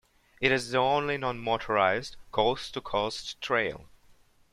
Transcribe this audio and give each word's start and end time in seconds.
It 0.39 0.51
is 0.51 0.71
the 0.71 0.79
only 0.79 1.19
non-motorized 1.19 2.17
coast-to-coast 2.31 3.39
trail. 3.39 3.87